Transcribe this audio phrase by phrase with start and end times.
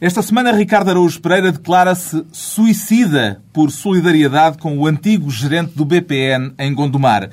[0.00, 6.54] Esta semana, Ricardo Araújo Pereira declara-se suicida por solidariedade com o antigo gerente do BPN
[6.58, 7.28] em Gondomar.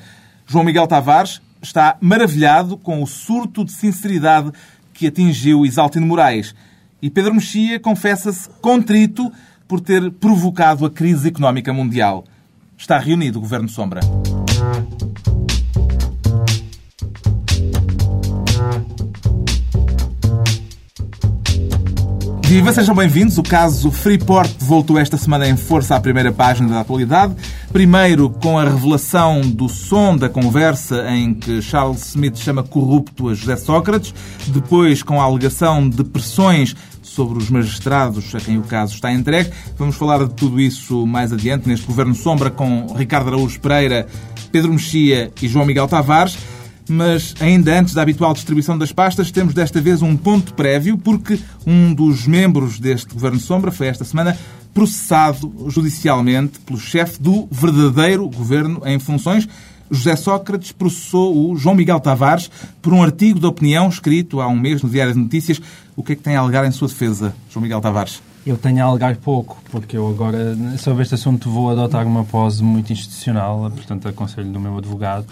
[0.46, 4.52] João Miguel Tavares está maravilhado com o surto de sinceridade
[4.92, 6.54] que atingiu Isaltino Moraes.
[7.00, 9.32] E Pedro Mexia confessa-se contrito
[9.66, 12.22] por ter provocado a crise económica mundial.
[12.76, 14.00] Está reunido o Governo Sombra.
[22.48, 23.36] Viva, sejam bem-vindos.
[23.36, 27.36] O caso Freeport voltou esta semana em força à primeira página da atualidade.
[27.70, 33.34] Primeiro com a revelação do som da conversa em que Charles Smith chama corrupto a
[33.34, 34.14] José Sócrates.
[34.46, 39.50] Depois com a alegação de pressões sobre os magistrados a quem o caso está entregue.
[39.76, 44.06] Vamos falar de tudo isso mais adiante neste Governo Sombra com Ricardo Araújo Pereira,
[44.50, 46.38] Pedro Mexia e João Miguel Tavares.
[46.88, 51.38] Mas ainda antes da habitual distribuição das pastas, temos desta vez um ponto prévio, porque
[51.66, 54.36] um dos membros deste Governo Sombra foi esta semana
[54.72, 59.48] processado judicialmente pelo chefe do verdadeiro governo em funções.
[59.90, 62.50] José Sócrates processou o João Miguel Tavares
[62.82, 65.60] por um artigo de opinião escrito há um mês no Diário de Notícias.
[65.96, 68.22] O que é que tem a alegar em sua defesa, João Miguel Tavares?
[68.46, 72.62] Eu tenho a alegar pouco, porque eu agora, sobre este assunto, vou adotar uma pose
[72.62, 75.26] muito institucional, portanto, aconselho do meu advogado.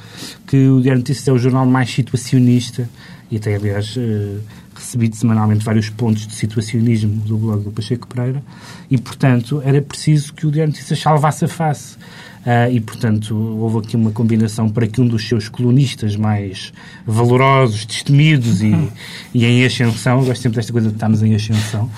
[0.47, 2.89] que o Diário Notícias é o jornal mais situacionista
[3.31, 4.41] e tem, aliás, uh,
[4.75, 8.43] recebido semanalmente vários pontos de situacionismo do blog do Pacheco Pereira
[8.91, 11.97] e, portanto, era preciso que o Diário Notícias salvasse a face.
[12.45, 16.75] Uh, e, portanto, houve aqui uma combinação para que um dos seus colunistas mais
[17.07, 18.75] valorosos, destemidos e,
[19.33, 21.91] e em ascensão, gosto sempre desta coisa de estarmos em ascensão,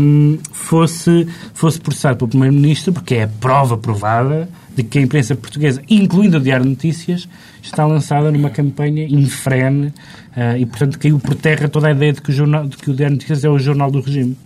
[0.00, 5.34] um, fosse, fosse processado pelo Primeiro-Ministro, porque é a prova provada de que a imprensa
[5.34, 7.28] portuguesa, incluindo o Diário de Notícias,
[7.60, 12.22] está lançada numa campanha infrene uh, e, portanto, caiu por terra toda a ideia de
[12.22, 14.36] que o, jornal, de que o Diário de Notícias é o jornal do regime.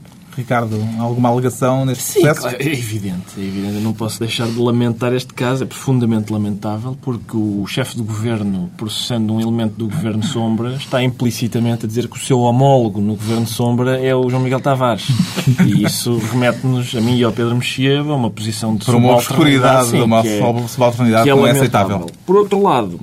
[0.40, 2.40] Ricardo, alguma alegação neste Sim, processo?
[2.40, 3.74] Claro, é evidente, é evidente.
[3.74, 8.02] Eu não posso deixar de lamentar este caso, é profundamente lamentável, porque o chefe do
[8.02, 13.00] governo, processando um elemento do governo Sombra, está implicitamente a dizer que o seu homólogo
[13.00, 15.06] no governo Sombra é o João Miguel Tavares.
[15.66, 19.14] E isso remete-nos, a mim e ao Pedro Mexia, a uma posição de Para uma
[19.14, 22.06] obscuridade, de uma é, subalternidade que, é, que não é aceitável.
[22.24, 23.00] Por outro lado,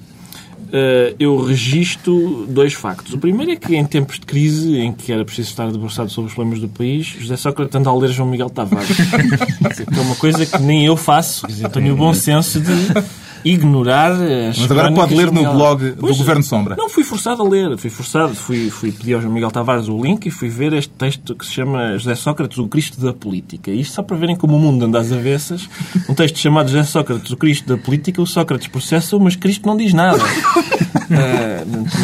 [1.20, 3.14] eu registro dois factos.
[3.14, 6.30] O primeiro é que em tempos de crise, em que era preciso estar debruçado sobre
[6.30, 8.88] os problemas do país, José Sócrates anda a ler João Miguel Tavares.
[8.96, 11.48] que é uma coisa que nem eu faço.
[11.48, 12.74] Dizer, tenho o bom senso de
[13.44, 16.76] ignorar as Mas agora pode ler no blog do Governo Sombra.
[16.76, 17.78] Não, fui forçado a ler.
[17.78, 18.36] Fui forçado.
[18.36, 21.46] Fui, fui pedir ao João Miguel Tavares o link e fui ver este texto que
[21.46, 23.72] se chama José Sócrates, o Cristo da Política.
[23.72, 25.70] Isto só para verem como o mundo anda às avessas.
[26.08, 28.22] Um texto chamado José Sócrates, o Cristo da Política.
[28.22, 30.20] O Sócrates processa, mas Cristo não diz nada.
[31.10, 31.64] É,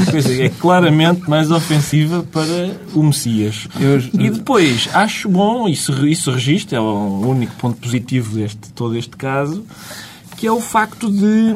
[0.09, 3.67] coisa é claramente mais ofensiva para o Messias.
[4.13, 9.15] E depois, acho bom, isso, isso registra, é o único ponto positivo deste todo este
[9.17, 9.65] caso,
[10.43, 11.55] que é o facto de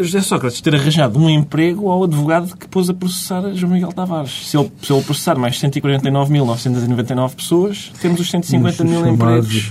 [0.00, 4.48] José Sócrates ter arranjado um emprego ao advogado que pôs a processar João Miguel Tavares.
[4.48, 9.70] Se ele, se ele processar mais 149.999 pessoas, temos os 150 mil empregos.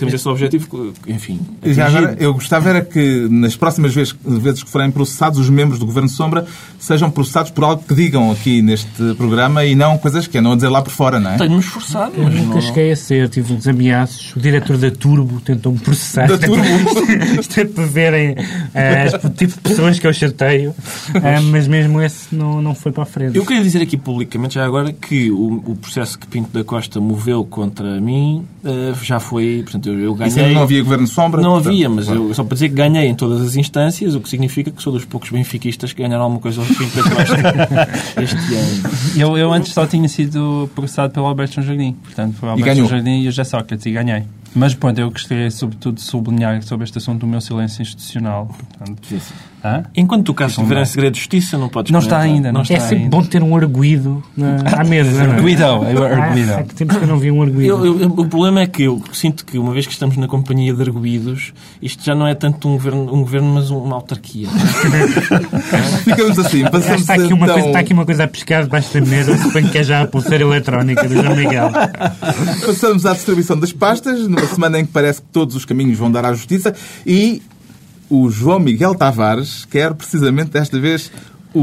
[0.00, 1.38] Temos esse objetivo, enfim.
[1.64, 5.78] Já agora, eu gostava era que nas próximas vezes, vezes que forem processados, os membros
[5.78, 6.46] do Governo Sombra
[6.78, 10.54] sejam processados por algo que digam aqui neste programa e não coisas que andam a
[10.54, 11.36] dizer lá por fora, não é?
[11.36, 12.60] Tenho-me esforçado, mas nunca não...
[12.60, 13.28] cheguei a ser.
[13.28, 14.34] Tive uns ameaços.
[14.34, 16.26] O diretor da Turbo tentou-me processar.
[16.26, 16.62] Da Turbo?
[17.38, 20.70] Isto é para verem uh, o tipo de pessoas que eu chateio.
[20.70, 23.36] Uh, mas mesmo esse não, não foi para a frente.
[23.36, 27.00] Eu queria dizer aqui publicamente, já agora, que o, o processo que Pinto da Costa
[27.00, 29.60] moveu contra mim uh, já foi...
[29.62, 30.54] Portanto, eu, eu Isso ganhei...
[30.54, 31.40] não havia governo de sombra?
[31.40, 32.28] Não havia, mas claro.
[32.28, 34.92] eu, só para dizer que ganhei em todas as instâncias, o que significa que sou
[34.92, 37.08] dos poucos benfiquistas que ganharam alguma coisa ao fim preto
[38.22, 38.94] este, este ano.
[39.16, 41.92] Eu, eu antes só tinha sido processado pelo Alberto João Jardim.
[42.02, 42.76] Portanto, foi o Alberto.
[42.76, 44.24] João Jardim e o José Sócrates e ganhei.
[44.54, 48.46] Mas pronto, eu gostaria sobretudo de sublinhar sobre este assunto o meu silêncio institucional.
[48.46, 49.00] Portanto,
[49.62, 49.82] Hã?
[49.94, 52.62] Enquanto tu cá estiver em segredo de justiça, não podes Não está ainda, não É
[52.62, 53.10] está sempre ainda.
[53.16, 55.10] bom ter um arguído na, à mesa.
[55.24, 55.34] não é?
[55.36, 56.54] Arguido, é o Ah, arguido.
[56.54, 57.68] há que tempos que eu não vi um arguido.
[57.86, 60.72] Eu- eu- o problema é que eu sinto que, uma vez que estamos na companhia
[60.72, 61.52] de arguídos,
[61.82, 64.48] isto já não é tanto um governo, um governo mas uma autarquia.
[66.04, 67.54] Ficamos assim, passamos está, aqui uma então...
[67.54, 70.06] coisa, está aqui uma coisa a pescar debaixo da mesa, suponho que é já a
[70.06, 71.70] pulseira eletrónica do João Miguel.
[72.66, 76.10] Passamos à distribuição das pastas, numa semana em que parece que todos os caminhos vão
[76.10, 76.74] dar à justiça
[77.06, 77.42] e
[78.10, 81.12] o João Miguel Tavares quer precisamente desta vez
[81.54, 81.60] o,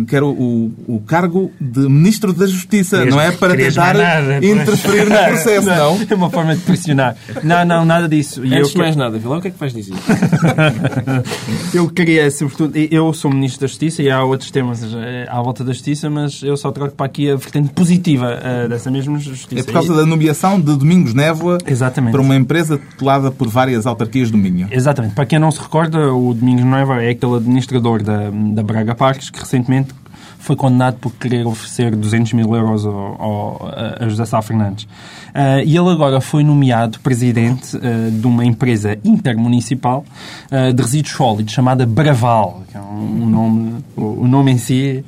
[0.00, 4.44] o- quer o, o- cargo de Ministro da Justiça, Querias- não é para tentar nada,
[4.44, 5.98] interferir no processo, não?
[6.08, 7.16] É uma forma de pressionar.
[7.42, 8.44] Não, não, nada disso.
[8.44, 9.94] E eu, Antes de mais nada, Vila, o que é que vais dizer?
[11.74, 15.64] eu queria, sobretudo, eu sou Ministro da Justiça e há outros temas eh, à volta
[15.64, 19.60] da Justiça, mas eu só troco para aqui a vertente positiva eh, dessa mesma Justiça.
[19.60, 22.12] É por causa da nomeação de Domingos Névoa Exatamente.
[22.12, 24.68] para uma empresa tutelada por várias autarquias do Minho.
[24.70, 25.14] Exatamente.
[25.14, 29.30] Para quem não se recorda, o Domingos Noiva é aquele administrador da, da Braga Parques
[29.30, 29.92] que recentemente
[30.38, 32.92] foi condenado por querer oferecer 200 mil euros ao,
[33.22, 33.70] ao-
[34.00, 34.86] a José Sá Fernandes.
[35.34, 40.04] Ah, e ele agora foi nomeado presidente ah, de uma empresa intermunicipal
[40.50, 44.58] ah, de resíduos sólidos chamada Braval, que é um, um nome, o, o nome em
[44.58, 45.04] si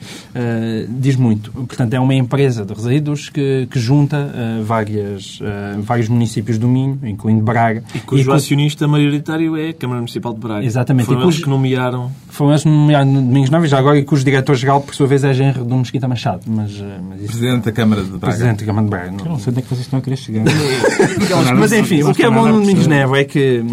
[0.89, 1.51] diz muito.
[1.53, 4.33] Portanto, é uma empresa de resíduos que, que junta
[4.65, 5.39] várias,
[5.81, 7.83] vários municípios do Minho, incluindo Braga.
[7.95, 10.65] E cujo cu- acionista maioritário é a Câmara Municipal de Braga.
[10.65, 11.07] Exatamente.
[11.07, 12.11] Foram E eles cujo- que nomearam...
[12.29, 15.65] Foi esse nomeado no Domingos Novos, agora, e cujo diretor-geral, por sua vez, é Genro
[15.65, 16.43] do Mesquita Machado.
[16.47, 17.33] Mas, eh, mas isso...
[17.33, 18.27] Presidente da Câmara de Braga.
[18.27, 19.07] Presidente da Câmara de Braga.
[19.07, 19.25] Eu Não.
[19.33, 20.45] não sei onde é que vocês estão a querer chegar.
[21.59, 23.65] Mas enfim, o que é bom no Domingos Neve Nevo é que,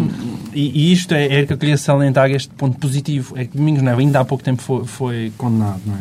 [0.54, 3.82] e, e isto é, é que eu queria salientar este ponto positivo, é que Domingos
[3.82, 5.98] Nevo ainda há pouco tempo foi, foi condenado, não é?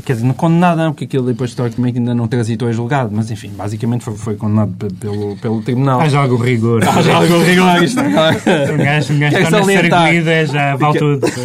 [0.00, 3.30] Quer dizer, não condenado não, porque aquilo depois historicamente ainda não transitou a julgado, mas
[3.30, 6.00] enfim, basicamente foi, foi condenado pe- pelo, pelo Tribunal.
[6.00, 6.82] Haja algum rigor.
[6.88, 8.36] Haja algum rigor isto agora.
[8.72, 9.72] Um gajo, um gajo está na
[10.32, 11.26] é já vale tudo.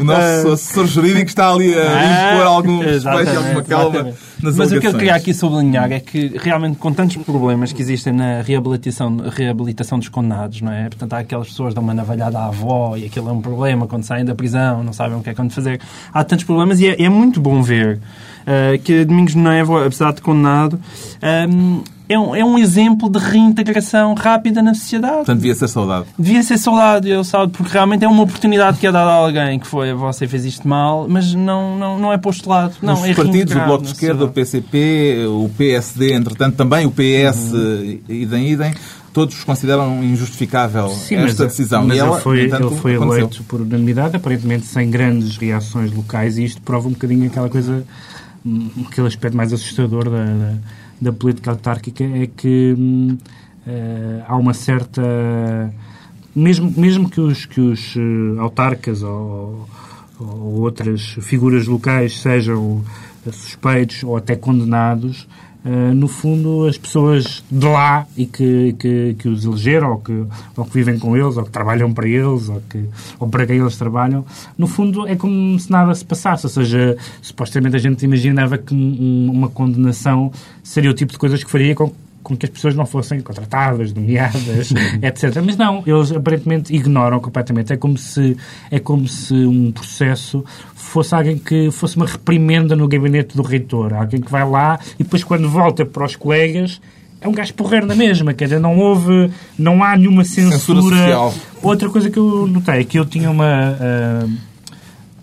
[0.00, 4.18] O nosso assessor jurídico está ali a Ah, impor algum respeito e alguma calma exatamente.
[4.42, 7.82] Nas Mas o que eu queria aqui sublinhar é que, realmente, com tantos problemas que
[7.82, 10.88] existem na reabilitação, reabilitação dos condenados, não é?
[10.88, 13.86] Portanto, há aquelas pessoas que dão uma navalhada à avó e aquilo é um problema
[13.86, 15.80] quando saem da prisão, não sabem o que é quando fazer.
[16.12, 18.00] Há tantos problemas e é, é muito bom ver
[18.46, 20.80] eh, que Domingos Nevo, apesar de condenado,
[21.20, 25.16] ehm, é, um, é um exemplo de reintegração rápida na sociedade.
[25.18, 26.06] Portanto, devia ser saudade.
[26.18, 29.58] Devia ser saudade, eu sabe, porque realmente é uma oportunidade que é dada a alguém
[29.58, 32.74] que foi você fez isto mal, mas não, não, não é postulado.
[32.82, 34.28] Não, Os é partidos, o Bloco de Esquerda, o.
[34.30, 37.98] PCP, o PSD, entretanto, também o PS, Uhum.
[38.08, 38.74] eh, idem, idem,
[39.12, 41.84] todos consideram injustificável Sim, esta mas, decisão.
[41.86, 45.92] mas e ela, ele foi, entanto, ele foi eleito por unanimidade, aparentemente sem grandes reações
[45.92, 47.84] locais, e isto prova um bocadinho aquela coisa,
[48.86, 50.54] aquele aspecto mais assustador da, da,
[51.00, 52.74] da política autárquica, é que
[53.66, 55.02] eh, há uma certa.
[56.34, 59.68] Mesmo, mesmo que os, que os eh, autarcas ou,
[60.18, 62.82] ou outras figuras locais sejam
[63.26, 65.26] eh, suspeitos ou até condenados,
[65.64, 70.24] eh, no fundo, as pessoas de lá e que, que, que os elegeram, ou que,
[70.56, 72.84] ou que vivem com eles, ou que trabalham para eles, ou, que,
[73.18, 74.24] ou para quem eles trabalham,
[74.56, 76.46] no fundo é como se nada se passasse.
[76.46, 80.30] Ou seja, supostamente a gente imaginava que um- uma condenação
[80.62, 81.92] seria o tipo de coisas que faria com
[82.28, 84.70] com que as pessoas não fossem contratadas, nomeadas,
[85.02, 85.42] etc.
[85.44, 87.72] Mas não, eles aparentemente ignoram completamente.
[87.72, 88.36] É como se,
[88.70, 90.44] é como se um processo
[90.74, 93.94] fosse alguém que fosse uma reprimenda no gabinete do reitor.
[93.94, 96.80] Alguém que vai lá e depois quando volta para os colegas
[97.20, 98.34] é um gajo porreiro na mesma.
[98.34, 100.96] Quer dizer, não houve, não há nenhuma Censura censura.
[100.96, 101.34] social.
[101.62, 103.76] Outra coisa que eu notei é que eu tinha uma...
[103.80, 104.28] ah,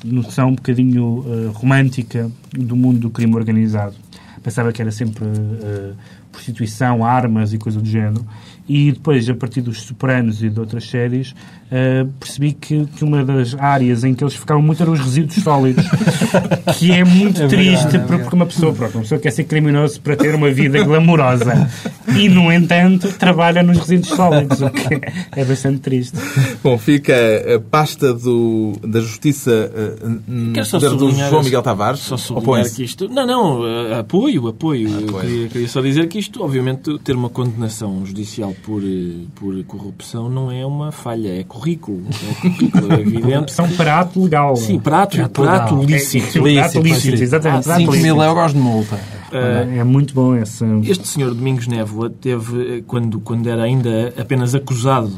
[0.04, 3.96] noção um bocadinho eh, romântica do mundo do crime organizado.
[4.44, 5.94] Pensava que era sempre eh,
[6.36, 8.26] prostituição, armas e coisa do género.
[8.68, 11.34] E depois, a partir dos Sopranos e de outras séries,
[11.72, 15.36] eh, percebi que, que uma das áreas em que eles ficavam muito eram os resíduos
[15.44, 15.86] sólidos.
[16.78, 19.32] que é muito É verdade, triste, é porque porque uma pessoa, pronto, uma pessoa quer
[19.32, 21.70] ser criminoso para ter uma vida glamourosa.
[22.16, 25.02] E, no entanto, trabalha nos resíduos sólidos, o que
[25.36, 26.18] é bastante triste.
[26.64, 27.14] Bom, fica
[27.56, 29.72] a pasta do, da Justiça
[30.72, 32.00] poder do João Miguel Tavares.
[32.02, 33.10] Só sublinhar que isto...
[33.10, 34.90] Não, não, eh, apoio, apoio.
[34.90, 35.22] Eu Apoio.
[35.22, 38.82] Queria, queria só dizer que isto, obviamente, ter uma condenação judicial por,
[39.36, 42.04] por corrupção não é uma falha, é currículo.
[42.10, 43.54] É currículo, é evidente.
[43.54, 44.56] São para ato legal.
[44.56, 45.86] Sim, prato, Prato prato legal.
[45.86, 46.48] lícito.
[46.48, 47.64] É, prato lícito, exatamente.
[47.64, 48.24] prato 5 mil lícito.
[48.24, 49.00] euros de multa.
[49.32, 50.66] É muito bom esse.
[50.84, 55.12] Este senhor Domingos Névoa teve, quando, quando era ainda apenas acusado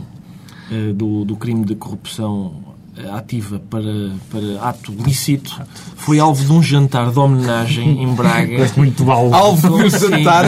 [0.72, 2.68] uh, do, do crime de corrupção
[3.14, 3.84] ativa para,
[4.32, 5.62] para ato lícito,
[5.96, 8.48] foi alvo de um jantar de homenagem em Braga.
[8.58, 9.36] Parece muito alvo.
[9.36, 10.46] Alvo de um jantar,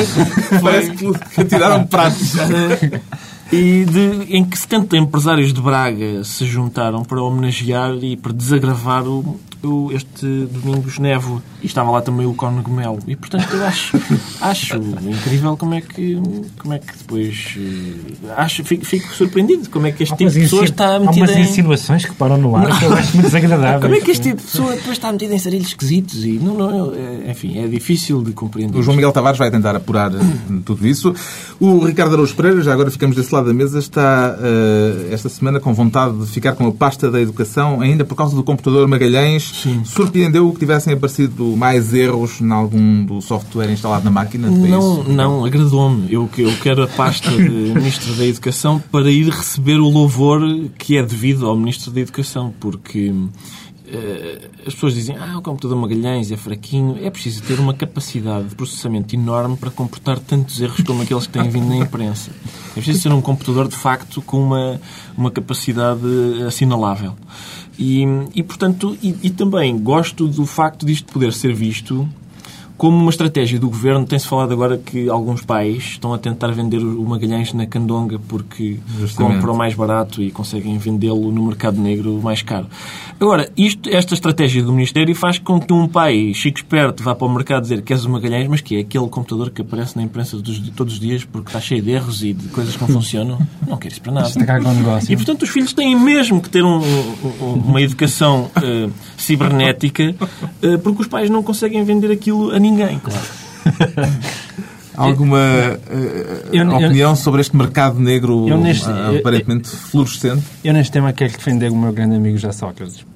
[0.61, 0.91] parece
[1.35, 2.33] que tiraram pratos.
[3.51, 9.07] E de, em que 70 empresários de Braga se juntaram para homenagear e para desagravar
[9.07, 11.41] o, o, este Domingos Nevo.
[11.61, 12.99] E estava lá também o Cónigo Melo.
[13.07, 13.97] E, portanto, eu acho,
[14.41, 16.19] acho incrível como é que,
[16.57, 17.55] como é que depois...
[17.57, 21.25] eh, Acho, fico, fico surpreendido como é que este tipo de pessoa está Há metida
[21.25, 21.41] umas em...
[21.41, 23.81] insinuações que param no ar que eu acho muito desagradáveis.
[23.81, 26.23] Como é que este tipo de pessoa depois está metida em sarilhos esquisitos?
[26.23, 28.77] E não, não, é- enfim, é difícil de compreender.
[28.77, 30.17] O João Miguel Tavares vai tentar apurar eh,
[30.63, 31.13] tudo isso.
[31.59, 35.59] O Ricardo Araújo Pereira, já agora ficamos desse lado da mesa, está eh, esta semana
[35.59, 39.48] com vontade de ficar com a pasta da educação, ainda por causa do computador Magalhães.
[39.85, 44.49] Surpreendeu que tivessem aparecido mais erros em algum do software instalado na máquina?
[44.49, 46.11] Não, não, agradou-me.
[46.11, 50.41] Eu, eu quero a pasta de Ministro da Educação para ir receber o louvor
[50.77, 53.13] que é devido ao Ministro da Educação, porque
[53.91, 56.97] eh, as pessoas dizem ah, o computador Magalhães é fraquinho.
[57.03, 61.33] É preciso ter uma capacidade de processamento enorme para comportar tantos erros como aqueles que
[61.33, 62.31] têm vindo na imprensa.
[62.71, 64.79] É preciso ser um computador, de facto, com uma,
[65.17, 66.05] uma capacidade
[66.47, 67.15] assinalável.
[67.79, 68.03] E,
[68.35, 72.07] e portanto, e, e também gosto do facto disto poder ser visto
[72.79, 76.77] como uma estratégia do governo, tem-se falado agora que alguns pais estão a tentar vender
[76.79, 79.35] o Magalhães na Candonga porque Justamente.
[79.35, 82.67] compram mais barato e conseguem vendê-lo no mercado negro mais caro.
[83.19, 87.27] Agora, isto, esta estratégia do Ministério faz com que um pai chico esperto vá para
[87.27, 90.03] o mercado dizer que queres o Magalhães, mas que é aquele computador que aparece na
[90.03, 92.87] imprensa dos- todos os dias porque está cheio de erros e de coisas que não
[92.87, 93.37] funcionam.
[93.67, 94.29] Não quero isso para nada.
[94.73, 95.11] Negócio.
[95.13, 100.15] E, portanto, os filhos têm mesmo que ter um- um- uma educação eh, cibernética
[100.61, 103.25] eh, porque os pais não conseguem vender aquilo a ninguém, claro.
[104.95, 105.79] Alguma eh,
[106.51, 110.43] Eu- eu- opinião sobre este mercado negro Eu neste- ah, eu- aparentemente fluorescente?
[110.61, 113.05] Eu neste tema quero defender o meu grande amigo José Sócrates.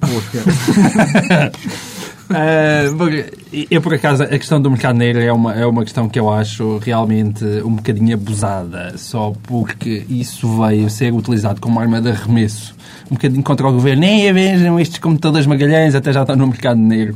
[2.96, 6.18] Porque eu, por acaso, a questão do mercado negro é uma, é uma questão que
[6.18, 12.10] eu acho realmente um bocadinho abusada, só porque isso veio ser utilizado como arma de
[12.10, 12.74] arremesso
[13.10, 14.00] um bocadinho contra o governo.
[14.00, 17.14] Nem vejam estes computadores magalhães, até já estão no mercado negro.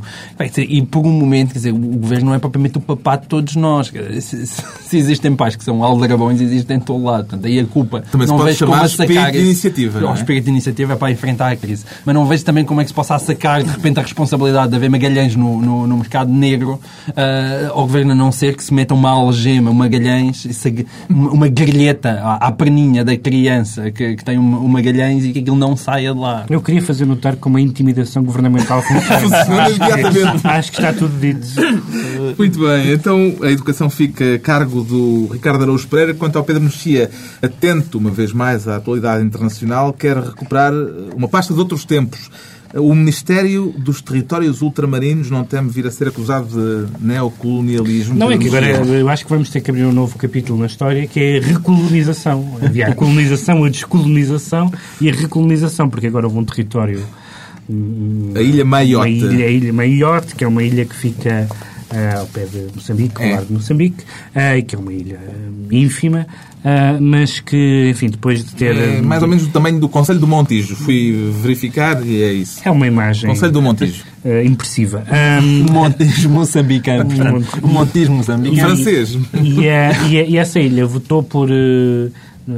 [0.57, 3.55] E por um momento, quer dizer, o governo não é propriamente o papá de todos
[3.55, 3.91] nós.
[4.21, 7.25] Se, se- existem pais que são aldrabões, existem em todo lado.
[7.25, 9.47] Portanto, aí a culpa Também se não pode vejo como a espírito sacar de esse-
[9.47, 10.13] iniciativa, O é?
[10.13, 11.85] espírito de iniciativa é para enfrentar a crise.
[12.05, 14.75] Mas não vejo também como é que se possa sacar de repente a responsabilidade de
[14.75, 16.79] haver magalhães no, no, no mercado negro
[17.15, 20.85] ah, ao governo a não ser que se meta uma algema, uma magalhães, e se-
[21.09, 25.31] uma uma grelheta à, à perninha da criança que, que tem um, um magalhães e
[25.31, 26.45] que aquilo não saia de lá.
[26.49, 29.63] Eu queria fazer notar como a intimidação governamental funciona.
[29.69, 31.47] Acho, acho que está tudo dito.
[32.37, 36.13] Muito bem, então a educação fica a cargo do Ricardo Araújo Pereira.
[36.13, 37.09] Quanto ao Pedro Mexia,
[37.41, 40.73] atento uma vez mais à atualidade internacional, quer recuperar
[41.15, 42.29] uma pasta de outros tempos.
[42.75, 48.15] O Ministério dos Territórios Ultramarinos não teme vir a ser acusado de neocolonialismo?
[48.15, 50.67] Não, é que agora eu acho que vamos ter que abrir um novo capítulo na
[50.67, 52.57] história que é a recolonização.
[52.61, 54.71] Havia a colonização, a descolonização
[55.01, 57.03] e a recolonização, porque agora houve um território.
[57.67, 59.07] um- A Ilha Maiote.
[59.23, 61.47] Uma ilha, a ilha Maiote, que é uma ilha que fica
[62.19, 63.35] ao pé de Moçambique, ao É.
[63.35, 64.03] lado de Moçambique,
[64.57, 66.27] e que é uma ilha ah, ínfima,
[66.63, 68.75] ah, mas que, enfim, depois de ter.
[68.77, 70.75] É mais ou menos do tamanho do Conselho do Montijo.
[70.75, 72.61] Fui verificar e é isso.
[72.63, 73.29] É uma imagem.
[73.29, 74.03] Conselho do Montijo.
[74.25, 75.03] ah, impressiva.
[75.09, 77.59] Ah, Montismo moçambicano, portanto.
[77.63, 78.67] O montismo Em moçambicano.
[78.75, 79.17] francês.
[79.41, 79.93] E, e a-
[80.27, 81.49] e essa ilha votou por.
[81.51, 82.09] eh,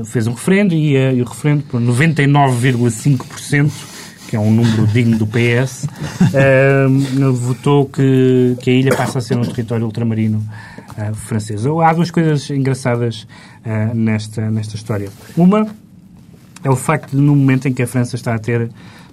[0.06, 3.72] fez um referendo e, eh, e o referendo por 99,5%,
[4.32, 5.86] que é um número digno do PS,
[6.34, 6.88] eh,
[7.34, 10.42] votou que, que a ilha passa a ser um território ultramarino
[10.98, 11.66] eh, francês.
[11.66, 13.28] Há duas coisas engraçadas
[13.66, 15.10] eh, nesta, nesta história.
[15.36, 15.68] Uma
[16.64, 18.70] é o facto de, no momento em que a França está a ter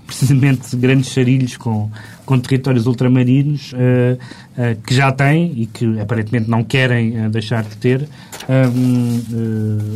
[0.06, 1.90] precisamente grandes charilhos com,
[2.24, 4.16] com territórios ultramarinos eh,
[4.56, 8.08] eh, que já têm e que aparentemente não querem eh, deixar de ter.
[8.48, 9.20] hum,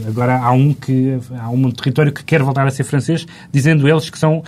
[0.05, 3.89] eh, agora há um que há um território que quer voltar a ser francês, dizendo
[3.89, 4.45] eles que são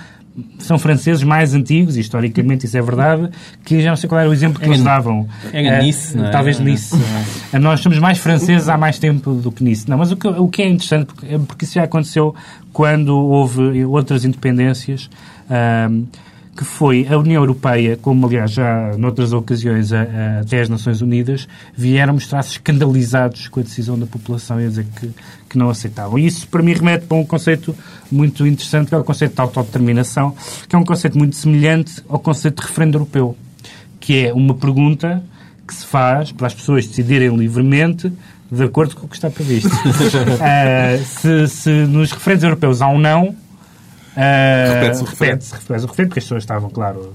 [0.59, 3.31] são franceses mais antigos, e historicamente isso é verdade,
[3.65, 5.29] que já não sei qual era o exemplo que eles davam.
[5.53, 6.31] Era Eh, Nice, não é?
[6.31, 6.95] Talvez Nice.
[7.53, 9.89] Eh, Nós somos mais franceses há mais tempo do que Nice.
[9.89, 12.35] Não, mas o que, o que é interessante, porque, é porque isso já aconteceu
[12.73, 15.09] quando houve outras independências,
[16.57, 21.49] que foi a União Europeia, como aliás já noutras ocasiões a- até as Nações Unidas,
[21.77, 25.11] vieram mostrar-se escandalizados com a decisão da população e a dizer que,
[25.51, 26.19] que não aceitavam.
[26.19, 27.75] E isso para mim remete para um conceito
[28.11, 30.35] muito interessante, que é o conceito de autodeterminação,
[30.69, 33.37] que é um conceito muito semelhante ao conceito de referendo europeu,
[33.99, 35.23] que é uma pergunta
[35.67, 38.13] que se faz para as pessoas decidirem livremente
[38.53, 39.69] de acordo com o que está previsto.
[39.69, 43.35] uh, se, se, nos referentes europeus há um não,
[44.75, 45.45] repete-se o referente.
[45.53, 47.13] Repete repete o porque as pessoas estavam, claro,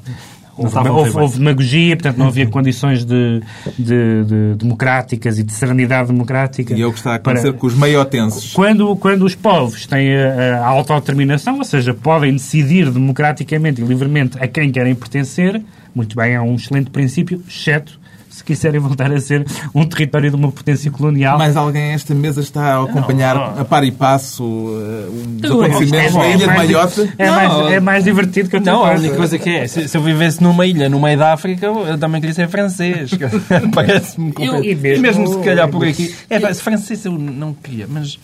[0.61, 3.41] Houve, houve, houve demagogia, portanto não havia condições de,
[3.77, 6.73] de- de democráticas e de serenidade democrática.
[6.73, 8.51] E é o que está a acontecer para- com os meiotenses.
[8.51, 14.37] quando, quando os povos têm a, a autodeterminação, ou seja, podem decidir democraticamente e livremente
[14.37, 15.61] a quem querem pertencer,
[15.95, 17.97] muito bem, é um excelente princípio, exceto
[18.39, 21.37] se quiserem voltar a ser um território de uma potência colonial.
[21.37, 23.61] Mais alguém esta mesa está a acompanhar Não.
[23.61, 27.13] a par e passo uh, os Eu- acontecimentos na é ilha de Maiote?
[27.17, 27.35] É, Não.
[27.35, 30.01] mais, é mais divertido que eu Não, a única coisa que é, se, se eu
[30.01, 33.11] vivesse numa ilha, no meio da África, eu também queria ser francês.
[33.75, 36.13] Parece-me e E mesmo- mesmo, se calhar por aqui.
[36.29, 38.17] É, francês eu não queria, mas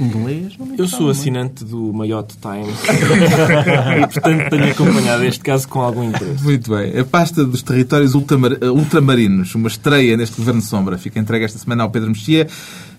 [0.00, 2.78] inglês Eu sou assinante do Mayotte Times
[4.02, 6.42] e, portanto, tenho acompanhado este caso com algum interesse.
[6.44, 6.98] Muito bem.
[6.98, 11.58] A pasta dos territórios ultramar- eh, ultramarinos, uma estreia neste Governo Sombra, fica entregue esta
[11.58, 12.46] semana ao Pedro Mexia,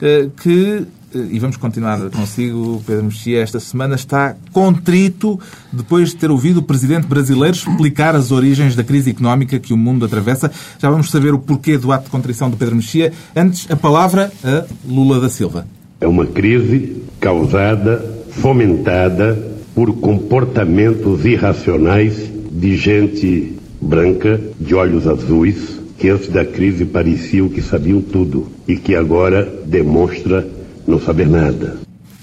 [0.02, 5.40] eh, que, eh, e vamos continuar consigo, Pedro Mexia, esta semana está contrito
[5.72, 9.78] depois de ter ouvido o Presidente brasileiro explicar as origens da crise económica que o
[9.78, 10.52] mundo atravessa.
[10.80, 13.14] Já vamos saber o porquê do ato de contrição do Pedro Mexia.
[13.36, 15.68] Antes, a palavra a Lula da Silva.
[16.00, 17.98] É uma crise causada,
[18.30, 19.38] fomentada
[19.74, 27.62] por comportamentos irracionais de gente branca, de olhos azuis, que antes da crise pareciam que
[27.62, 30.48] sabiam tudo e que agora demonstra
[30.88, 31.78] não saber nada.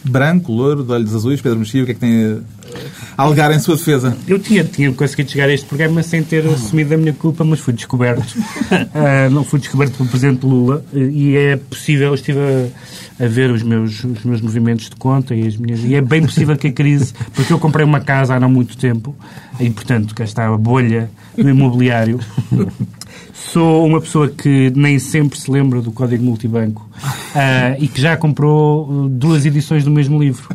[0.05, 2.41] Branco, loiro, de olhos azuis, Pedro Mexia, o que é que tem
[3.17, 4.17] alegar em sua defesa?
[4.27, 7.61] Eu tinha, tinha conseguido chegar a este programa sem ter assumido a minha culpa, mas
[7.61, 8.25] fui descoberto.
[8.95, 13.51] Ah, não fui descoberto pelo Presidente Lula e é possível, eu estive a, a ver
[13.51, 16.69] os meus, os meus movimentos de conta e, as minhas, e é bem possível que
[16.69, 19.15] a crise, porque eu comprei uma casa há não muito tempo
[19.59, 22.21] e, portanto, cá está a bolha do imobiliário.
[23.53, 26.89] Sou uma pessoa que nem sempre se lembra do código multibanco
[27.35, 30.49] ah, e que já comprou uh, duas edições do mesmo livro.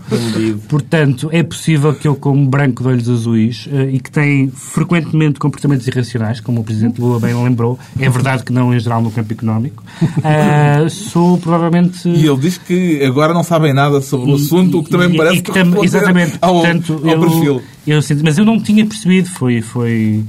[0.68, 5.40] Portanto, é possível que eu, como branco de olhos azuis ah, e que tem frequentemente
[5.40, 9.12] comportamentos irracionais, como o Presidente Lula bem lembrou, é verdade que não em geral no
[9.12, 9.84] campo económico,
[10.24, 12.08] ah, sou provavelmente.
[12.10, 15.16] E ele diz que agora não sabem nada sobre o assunto, o que também me
[15.16, 16.38] E- parece e que que tam- Exatamente.
[16.42, 17.62] ao, Portanto, ao eu, perfil.
[17.88, 20.24] eu mas eu não tinha percebido, foi, foi,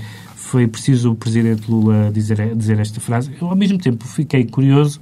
[0.50, 3.30] foi preciso o Presidente Lula dizer, dizer esta frase.
[3.40, 5.00] Eu, ao mesmo tempo, fiquei curioso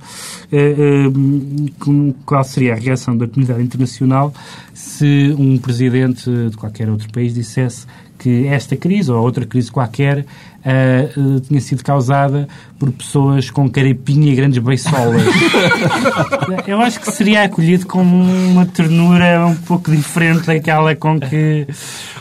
[0.53, 4.35] eh, eh, com qual seria a reação da comunidade internacional
[4.75, 7.87] se um Presidente de qualquer outro país dissesse
[8.29, 10.27] que esta crise, ou outra crise qualquer,
[10.62, 12.47] eh, eh, tinha sido causada
[12.79, 15.23] por pessoas com carapinha e grandes beiçolas.
[16.69, 21.67] Eu acho que seria acolhido com uma ternura um pouco diferente daquela com que,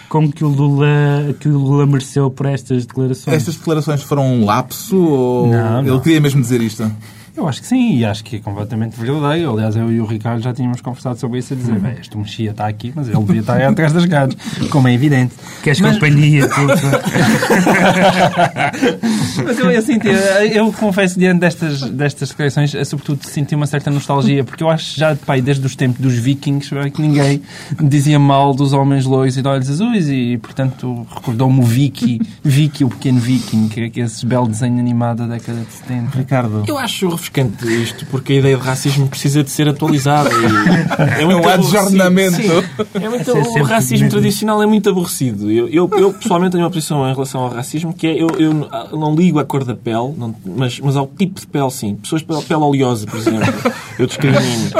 [0.07, 3.35] com que, o, Lula, que o Lula mereceu por estas declarações.
[3.35, 5.99] Estas declarações foram um lapso ou Não, ele não.
[5.99, 6.89] queria mesmo dizer isto?
[7.37, 9.51] Eu acho que sim, e acho que é completamente verdadeiro.
[9.51, 12.49] Aliás, eu e o Ricardo já tínhamos conversado sobre isso a dizer, bem, este mexia
[12.49, 14.35] está aqui, mas ele devia estar aí atrás das grades,
[14.71, 15.35] como é evidente.
[15.61, 16.49] Queres Mas- companhia?
[19.45, 23.91] Mas eu, assim, eu, eu confesso, diante destas, destas declarações, é, sobretudo senti uma certa
[23.91, 27.43] nostalgia, porque eu acho que já, pai, desde os tempos dos vikings, que ninguém
[27.79, 32.83] dizia mal dos homens loiros e de olhos azuis, e, portanto, recordou-me o Vicky, Vicky,
[32.83, 36.17] o pequeno viking, que é esse belo desenho animado da década de 70.
[36.17, 36.63] Ricardo.
[36.67, 40.29] Eu acho refrescante isto, porque a ideia de racismo precisa de ser atualizada.
[40.29, 42.41] E é, muito um adjornamento.
[42.93, 44.09] É muito, é o racismo mesmo.
[44.19, 45.51] tradicional é muito aborrecido.
[45.51, 48.53] Eu, eu, eu, pessoalmente tenho uma posição em relação ao racismo que é eu, eu
[48.97, 51.95] não ligo à cor da pele, não- mas, mas ao tipo de pele, sim.
[51.95, 53.53] Pessoas pela pele oleosa, por exemplo.
[53.99, 54.71] Eu discrimino.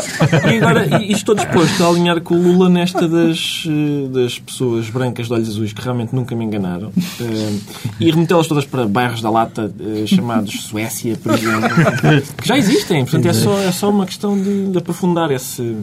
[0.52, 4.40] E agora, e- e estou disposto a alinhar com o Lula nesta das, eh, das
[4.40, 7.58] pessoas brancas de olhos azuis que realmente nunca me enganaram eh,
[8.00, 11.70] e remetê-las todas para bairros da lata eh, chamados Suécia, por exemplo,
[12.41, 13.04] que já existem.
[13.04, 15.78] Portanto, é só, é só uma questão de, de aprofundar esse,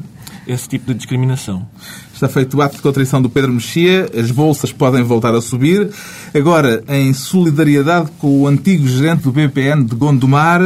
[0.47, 1.67] esse tipo de discriminação.
[2.15, 4.09] Está feito o ato de contrição do Pedro Mexia.
[4.17, 5.91] As bolsas podem voltar a subir.
[6.33, 10.61] Agora, em solidariedade com o antigo gerente do BPN de Gondomar,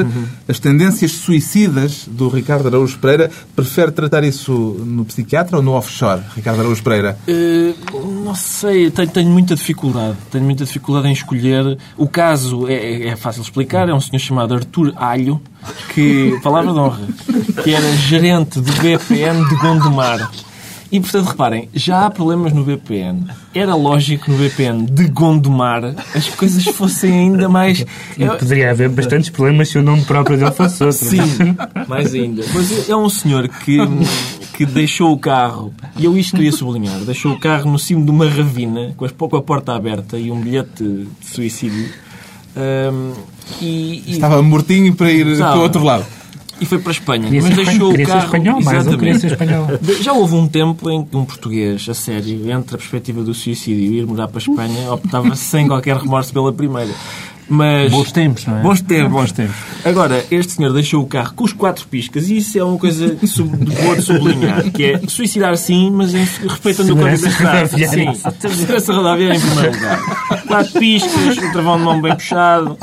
[0.46, 4.52] as tendências suicidas do Ricardo Araújo Pereira, prefere tratar isso
[4.84, 7.18] no psiquiatra ou no offshore, Ricardo Araújo Pereira?
[7.26, 7.72] Eh,
[8.24, 10.16] não sei, tenho, tenho muita dificuldade.
[10.30, 11.78] Tenho muita dificuldade em escolher.
[11.96, 13.88] O caso é, é- é fácil de explicar.
[13.88, 15.40] É um senhor chamado Artur Alho,
[15.94, 17.00] que, palavra de honra,
[17.64, 20.30] que era gerente do BPN de Gondomar.
[20.90, 23.26] E, portanto, reparem, já há problemas no BPN.
[23.54, 27.84] Era lógico que no BPN de Gondomar as coisas fossem ainda mais...
[28.16, 30.98] E Poderia haver bastantes problemas se o nome próprio dele fosse outro.
[30.98, 32.42] Sim, mais ainda.
[32.52, 33.76] Pois é um senhor que,
[34.54, 38.10] que deixou o carro, e eu isto queria sublinhar, deixou o carro no cimo de
[38.10, 41.86] uma ravina, com, as, com a porta aberta e um bilhete de suicídio,
[42.56, 43.12] Ahm,
[43.60, 45.52] e, e- Estava mortinho para ir Estava.
[45.52, 46.04] para o outro lado.
[46.60, 47.24] E foi para a Espanha.
[47.24, 48.24] Queria mas deixou o carro.
[48.24, 49.26] espanhol, um Exatamente.
[49.26, 49.66] espanhol.
[50.00, 53.94] Já houve um tempo em que um português, a sério, entre a perspectiva do suicídio
[53.94, 56.92] e ir morar para a Espanha, optava sem qualquer remorso pela primeira.
[57.48, 57.90] Mas...
[57.90, 58.62] Bons tempos, não é?
[58.62, 59.10] Bons tempos.
[59.12, 59.56] Bons tempos.
[59.84, 63.16] Agora, este senhor deixou o carro com os quatro piscas e isso é uma coisa
[63.26, 67.30] sub- de boa de sublinhar, que é suicidar sim, mas em- respeitando o Código da
[67.30, 68.38] Segurança Estrada.
[68.48, 70.00] Sim, segurança rodoviária em primeiro lugar.
[70.46, 72.76] Quatro piscas, o travão de mão bem puxado,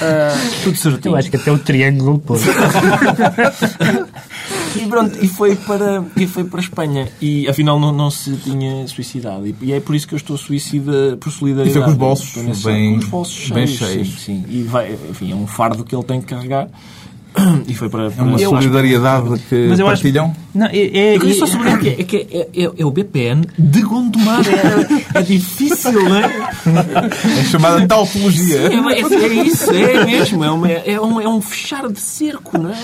[0.00, 1.12] ah, tudo certinho.
[1.12, 2.42] Eu acho que até o triângulo pôs.
[4.76, 7.08] E pronto, e foi para, e foi para a Espanha.
[7.20, 9.46] E afinal não, não se tinha suicidado.
[9.46, 11.70] E, e é por isso que eu estou suicida por solidariedade.
[11.70, 13.92] E foi com os bolsos bem- com os bolsos bem cheios.
[13.92, 14.08] cheios.
[14.20, 14.44] Sim, sim.
[14.48, 16.68] E vai, enfim, é um fardo que ele tem que carregar.
[17.66, 18.06] E foi para.
[18.06, 20.34] É para uma Eu solidariedade que Mas eu acho- partilham.
[20.54, 22.90] Não, é, é, Eu queria só é- sublinhar que, é, que é, é, é o
[22.90, 24.40] BPN de Gondomar.
[25.14, 26.50] É, é difícil, não é?
[27.40, 28.58] É chamada tautologia.
[28.58, 30.42] É, é, é isso, é mesmo.
[30.44, 32.76] É, uma, é, um, é um fechar de cerco, não é?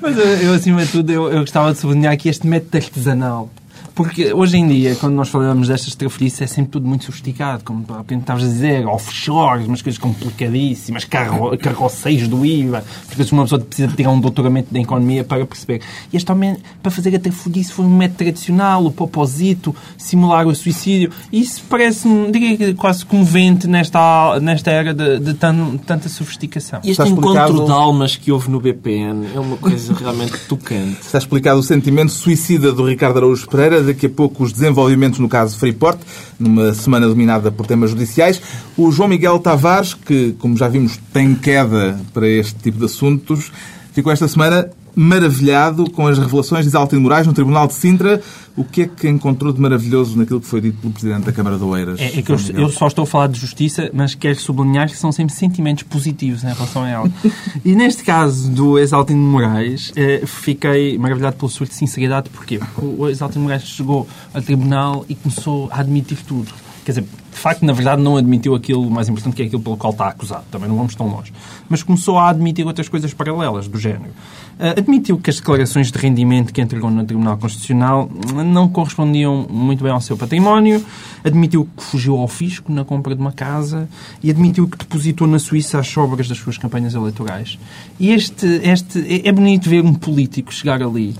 [0.00, 3.50] Mas eu, eu, acima de tudo, eu, eu gostava de sublinhar aqui este método artesanal.
[3.94, 7.84] Porque hoje em dia, quando nós falamos destas trafelices, é sempre tudo muito sofisticado, como
[7.84, 13.42] de repente estavas a dizer, offshore, umas coisas complicadíssimas, carro, carroceiros do IVA, porque uma
[13.42, 15.80] pessoa precisa de tirar um doutoramento da economia para perceber.
[16.12, 20.54] E este homem, para fazer a trafelice, foi um método tradicional, o propósito, simular o
[20.54, 21.10] suicídio.
[21.30, 26.80] E isso parece-me, diria que quase comovente nesta, nesta era de, de tan- tanta sofisticação.
[26.82, 31.00] E este encontro de almas que houve no BPN é uma coisa realmente tocante.
[31.02, 33.81] Está explicado o sentimento suicida do Ricardo Araújo Pereira.
[33.82, 36.00] Daqui a pouco os desenvolvimentos no caso Freeport,
[36.38, 38.40] numa semana dominada por temas judiciais.
[38.76, 43.52] O João Miguel Tavares, que, como já vimos, tem queda para este tipo de assuntos,
[43.92, 48.20] ficou esta semana maravilhado com as revelações de Isaltino Moraes no Tribunal de Sintra.
[48.54, 51.56] O que é que encontrou de maravilhoso naquilo que foi dito pelo Presidente da Câmara
[51.56, 51.98] de Oeiras?
[51.98, 54.96] É, é que eu, eu só estou a falar de justiça, mas quero sublinhar que
[54.96, 57.10] são sempre sentimentos positivos em relação a ela.
[57.64, 62.28] e neste caso do Exaltino Moraes, eh, fiquei maravilhado pelo surto de sinceridade.
[62.28, 62.58] Porquê?
[62.58, 66.52] Porque o Exaltino Moraes chegou ao tribunal e começou a admitir tudo.
[66.84, 69.76] Quer dizer, de facto, na verdade, não admitiu aquilo mais importante que é aquilo pelo
[69.76, 70.44] qual está acusado.
[70.50, 71.32] Também não vamos tão longe.
[71.68, 74.10] Mas começou a admitir outras coisas paralelas, do género.
[74.58, 78.10] Ah, admitiu que as declarações de rendimento que entregou no Tribunal Constitucional
[78.44, 80.84] não correspondiam muito bem ao seu património,
[81.24, 83.88] admitiu que fugiu ao fisco na compra de uma casa
[84.22, 87.58] e admitiu que depositou na Suíça as sobras das suas campanhas eleitorais.
[87.98, 91.14] E este, este é- é bonito ver um político chegar ali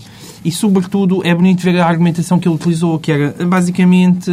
[0.45, 4.31] e, sobretudo, é bonito ver a argumentação que ele utilizou, que era, basicamente,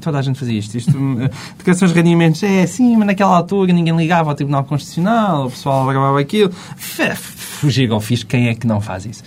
[0.00, 0.76] toda a gente fazia isto.
[0.76, 5.46] isto hum, declarações de rendimentos, é sim, mas naquela altura ninguém ligava ao Tribunal Constitucional,
[5.46, 6.52] o pessoal gravava aquilo.
[7.16, 9.24] Fugir ao fisco, quem é que não faz isso?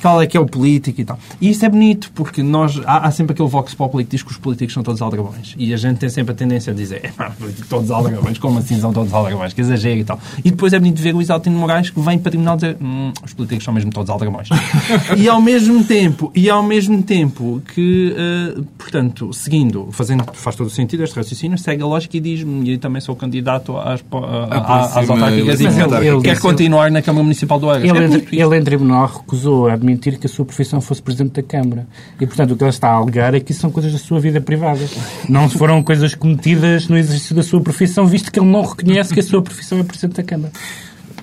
[0.00, 1.18] Qual é que é o político e tal.
[1.40, 4.30] E isso é bonito, porque nós, há, há sempre aquele vox populi que diz que
[4.30, 5.54] os políticos são todos aldrabões.
[5.58, 7.32] E a gente tem sempre a tendência a dizer, "Epá,
[7.68, 9.52] todos aldrabões, como assim são todos aldrabões?
[9.52, 10.18] Que exagero e tal.
[10.44, 13.12] E depois é bonito ver o Isaltino Moraes que vem para o tribunal dizer, "Hum,
[13.22, 14.48] os políticos são mesmo todos aldrabões.
[15.16, 20.66] e ao mesmo tempo, e ao mesmo tempo que, eh, portanto, seguindo, fazendo, faz todo
[20.66, 24.04] o sentido este raciocínio, segue a lógica e diz-me, e eu também sou candidato às,
[24.12, 26.20] a- a- às autárquicas e quero- autárquica.
[26.22, 27.84] quero continuar na Câmara Municipal do Eiras.
[27.90, 31.86] Ele, É ele em tribunal recusou admitir que a sua profissão fosse Presidente da Câmara.
[32.20, 34.20] E, portanto, o que ele está a alegar é que isso são coisas da sua
[34.20, 34.80] vida privada.
[35.28, 39.20] Não foram coisas cometidas no exercício da sua profissão, visto que ele não reconhece que
[39.20, 40.52] a sua profissão é Presidente da Câmara.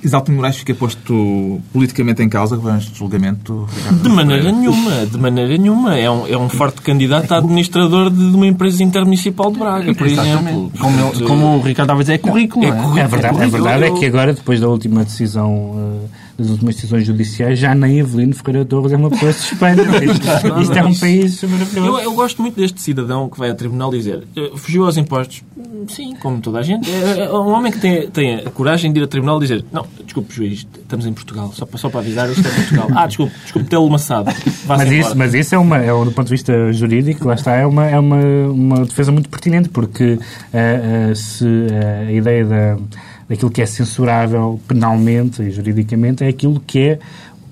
[0.04, 3.68] Isaltino Moraes fica posto politicamente em causa com este julgamento.
[3.76, 4.58] Ricardo De maneira Pereira.
[4.60, 5.98] nenhuma, de maneira nenhuma.
[5.98, 10.08] É um, é um forte candidato a administrador de, uma empresa intermunicipal de Braga, por
[10.08, 10.72] exemplo.
[10.80, 12.66] Como, como o Ricardo estava a dizer, é currículo.
[12.66, 12.72] É é?
[12.72, 13.00] currículo.
[13.00, 16.08] A verdade, a currículo, verdade é que agora, depois da última decisão, eh,
[16.42, 19.82] das últimas decisões judiciais, já nem Avelino Ferreira Torres é uma pessoa suspeita.
[20.04, 22.00] Isto, isto é um país Eu, maravilhoso.
[22.00, 25.44] eu gosto muito deste cidadão que vai ao tribunal dizer eh, fugiu aos impostos.
[25.88, 26.90] Sim, como toda a gente.
[26.90, 29.66] É, é um homem que tem, tem a coragem de ir ao tribunal e dizer
[29.72, 31.52] não, desculpe, juiz, estamos em Portugal.
[31.54, 32.88] Só para, só para avisar, isto é Portugal.
[32.96, 34.32] Ah, desculpe, desculpe tê-lo maçado.
[34.68, 37.66] Mas isso, mas isso é uma, é, do ponto de vista jurídico, lá está, é
[37.66, 38.18] uma, é uma,
[38.50, 40.20] uma defesa muito pertinente, porque
[40.54, 42.78] eh, eh, se eh, a ideia da,
[43.32, 47.00] daquilo que é censurável penalmente e juridicamente é aquilo que é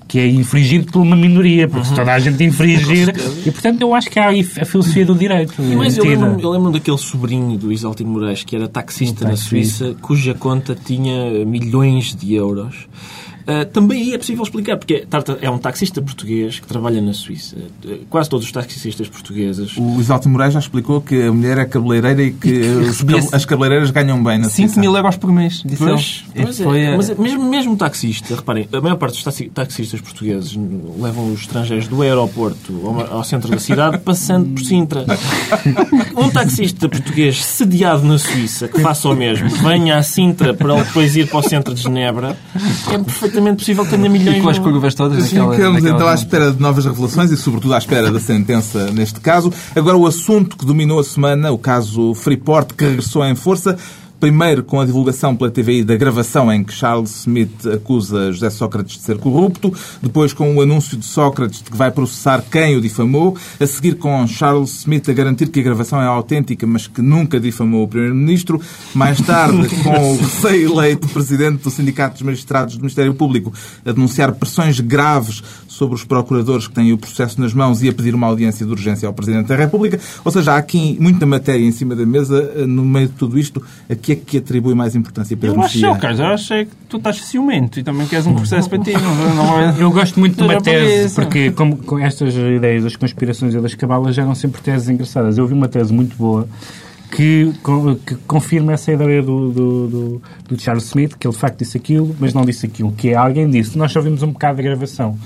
[0.09, 3.13] que é infringido por uma minoria, porque se toda a gente infringir...
[3.45, 5.61] E, portanto, eu acho que há a filosofia do direito.
[5.61, 9.85] Mais, eu lembro-me lembro daquele sobrinho do Isaltino Moraes, que era taxista Um na taxista.
[9.85, 12.87] Suíça, cuja conta tinha milhões de euros.
[13.49, 15.07] Uh, também aí é possível explicar, porque
[15.41, 17.55] é um taxista português que trabalha na Suíça.
[17.83, 19.75] Uh, quase todos os taxistas portugueses.
[19.75, 22.61] O Isalto Moraes já explicou que a mulher é cabeleireira e que
[23.33, 26.95] as cabeleireiras ganham bem na 5 mil euros por mês, disse pois, pois é.
[26.95, 30.55] Mas mesmo, mesmo taxista, reparem, a maior parte dos taxistas portugueses
[30.99, 35.05] levam os estrangeiros do aeroporto ao, ao centro da cidade passando por Sintra.
[36.15, 41.15] Um taxista português sediado na Suíça que faça o mesmo, venha a Sintra para depois
[41.15, 42.37] ir para o centro de Genebra,
[42.91, 44.37] é perfeitamente possível que tenha milhões...
[44.37, 45.55] E com as curvas todas naquela...
[45.55, 49.51] Ficamos então à espera de novas revelações e, sobretudo, à espera da sentença neste caso.
[49.75, 53.77] Agora, o assunto que dominou a semana, o caso Freeport, que regressou em força,
[54.19, 58.97] Primeiro, com a divulgação pela TVI da gravação em que Charles Smith acusa José Sócrates
[58.97, 59.73] de ser corrupto.
[60.01, 63.37] Depois, com o anúncio de Sócrates de que vai processar quem o difamou.
[63.59, 67.39] A seguir, com Charles Smith a garantir que a gravação é autêntica, mas que nunca
[67.39, 68.61] difamou o Primeiro-Ministro.
[68.93, 73.53] Mais tarde, com o recém-eleito presidente do Sindicato dos Magistrados do Ministério Público
[73.85, 75.41] a denunciar pressões graves
[75.79, 78.71] sobre os procuradores que têm o processo nas mãos e a pedir uma audiência de
[78.71, 79.97] urgência ao Presidente da República.
[80.25, 82.67] Ou seja, há aqui muita matéria em cima da mesa.
[82.67, 85.79] No meio de tudo isto, aqui que é que atribui mais importância, Pedro Eu acho,
[85.99, 88.91] Carlos, eu acho é que tu estás ciumento e também queres um processo para ti.
[88.91, 89.75] Não, não é...
[89.79, 93.73] Eu gosto muito de uma tese, porque como, com estas ideias das conspirações e das
[93.73, 95.37] cabalas eram sempre teses engraçadas.
[95.37, 96.47] Eu vi uma tese muito boa
[97.11, 97.51] que,
[98.05, 101.77] que, confirma essa ideia do, do, do, do, Charles Smith, que ele de facto disse
[101.77, 103.77] aquilo, mas não disse aquilo, que é alguém disse.
[103.77, 105.17] Nós só vimos um bocado da gravação.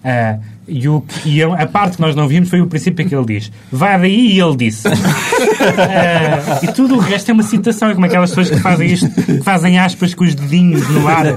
[0.00, 3.14] Uh, e, o, e a, a, parte que nós não vimos foi o princípio que
[3.14, 3.52] ele diz.
[3.70, 4.88] Vai daí e ele disse.
[4.88, 4.92] uh,
[6.62, 9.42] e tudo o resto é uma citação, é como aquelas pessoas que fazem isto, que
[9.42, 11.26] fazem aspas com os dedinhos no ar.
[11.26, 11.36] Uh,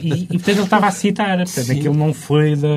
[0.00, 1.36] e, e, portanto ele estava a citar.
[1.38, 2.68] Portanto, aquilo não foi da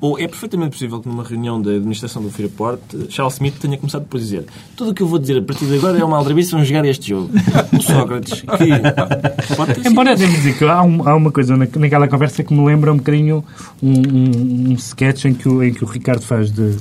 [0.00, 4.02] ou é perfeitamente possível que numa reunião da administração do Freeport, Charles Smith tenha começado
[4.02, 6.16] depois a dizer tudo o que eu vou dizer a partir de agora é uma
[6.16, 7.30] aldrabice, vamos jogar este jogo.
[7.76, 12.08] O Sócrates, que pode ter Embora devo dizer que há, um, há, uma coisa naquela
[12.08, 13.44] conversa que me lembra um bocadinho
[13.82, 16.76] um, um, um sketch em que, o, em que o Ricardo faz de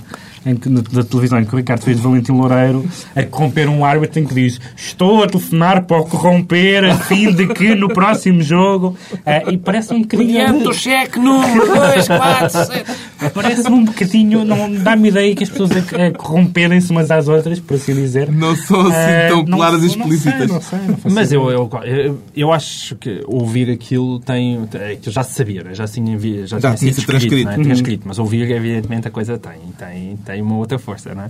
[0.50, 3.84] em que, da televisão, em que o Ricardo fez de Valentim Loureiro a corromper um
[3.84, 7.90] árbitro em que diz estou a telefonar para o corromper a fim de que no
[7.90, 10.64] próximo jogo uh, e parece um bocadinho...
[10.64, 12.86] do cheque número 2, 4, 7...
[13.34, 17.60] Parece um bocadinho, não dá-me ideia que as pessoas a, a corromperem-se umas às outras,
[17.60, 18.32] por assim dizer.
[18.32, 20.48] Não são assim uh, tão claras e explícitas.
[20.48, 24.68] Não sei, não sei, Mas eu, eu, eu, eu, acho que ouvir aquilo tem...
[24.76, 25.74] É que eu já sabia, né?
[25.74, 27.50] já tinha, já, já tinha sido transcrito.
[27.50, 27.64] Né?
[27.64, 31.30] transcrito mas ouvir, evidentemente, a coisa tem, tem, tem uma outra força, não é?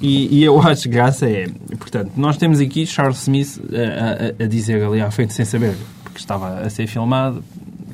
[0.00, 4.48] E, e eu acho graça é, portanto, nós temos aqui Charles Smith a, a, a
[4.48, 7.42] dizer ali à frente sem saber, porque estava a ser filmado,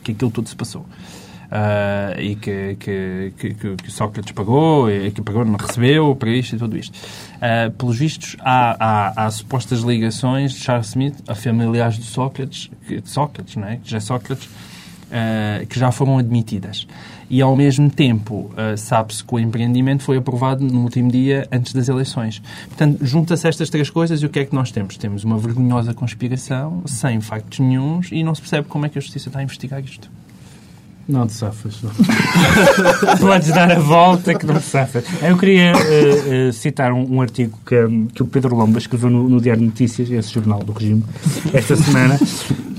[0.02, 0.84] que aquilo tudo se passou.
[1.50, 6.54] Uh, e que, que, que, que, Sócrates pagou, e que pagou, não recebeu para isto
[6.54, 6.96] e tudo isto.
[6.96, 12.70] Uh, pelos vistos, há, há, há, supostas ligações de Charles Smith a familiares de Sócrates,
[12.88, 13.80] de Sócrates, não é?
[13.82, 16.86] que é Sócrates, uh, que já foram admitidas
[17.30, 21.72] e, ao mesmo tempo, uh, sabe-se que o empreendimento foi aprovado no último dia antes
[21.72, 22.42] das eleições.
[22.66, 24.96] Portanto, junta-se estas três coisas e o que é que nós temos?
[24.96, 29.00] Temos uma vergonhosa conspiração, sem factos nenhums, e não se percebe como é que a
[29.00, 30.10] Justiça está a investigar isto.
[31.10, 31.80] Não te safas.
[33.20, 35.04] Podes dar a volta que não te safas.
[35.20, 39.10] Eu queria uh, uh, citar um, um, artigo que, um, que o Pedro Lomba escreveu
[39.10, 41.04] no, no, Diário de Notícias, esse jornal do regime,
[41.52, 42.16] esta semana,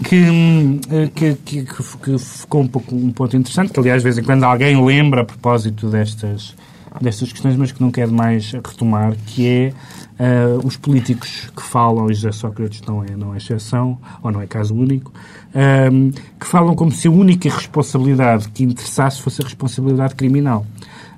[0.06, 4.18] que, uh, que, que, que, ficou um, pouco, um ponto interessante, que aliás, de vez
[4.18, 6.56] em quando alguém lembra a propósito destas,
[7.00, 9.74] destas questões, mas que não quero mais retomar, que é
[10.22, 14.40] Uh, os políticos que falam, e José Sócrates não é, não é exceção, ou não
[14.40, 19.46] é caso único, uh, que falam como se a única responsabilidade que interessasse fosse a
[19.46, 20.64] responsabilidade criminal.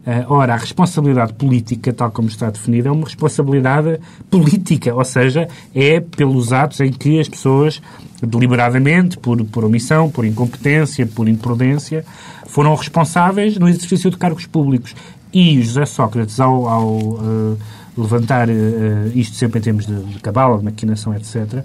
[0.07, 3.99] Uh, ora, a responsabilidade política, tal como está definida, é uma responsabilidade
[4.31, 7.81] política, ou seja, é pelos atos em que as pessoas,
[8.21, 12.05] deliberadamente, por, por omissão, por incompetência, por imprudência,
[12.47, 14.95] foram responsáveis no exercício de cargos públicos.
[15.33, 17.57] E José Sócrates, ao, ao uh,
[17.97, 21.63] levantar uh, isto sempre em termos de, de cabala, de maquinação, etc.,